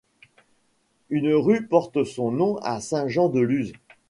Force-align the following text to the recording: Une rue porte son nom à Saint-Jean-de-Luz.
Une 1.11 1.31
rue 1.31 1.67
porte 1.67 2.03
son 2.05 2.31
nom 2.31 2.57
à 2.63 2.81
Saint-Jean-de-Luz. 2.81 3.73